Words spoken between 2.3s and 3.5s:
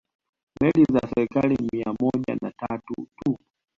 na tatu tu